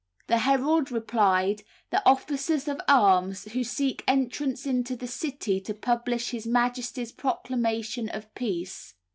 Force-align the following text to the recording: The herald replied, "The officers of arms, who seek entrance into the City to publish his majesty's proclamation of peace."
The 0.25 0.39
herald 0.39 0.89
replied, 0.91 1.61
"The 1.91 2.03
officers 2.07 2.67
of 2.67 2.81
arms, 2.87 3.43
who 3.51 3.63
seek 3.63 4.03
entrance 4.07 4.65
into 4.65 4.95
the 4.95 5.05
City 5.05 5.61
to 5.61 5.75
publish 5.75 6.31
his 6.31 6.47
majesty's 6.47 7.11
proclamation 7.11 8.09
of 8.09 8.33
peace." 8.33 8.95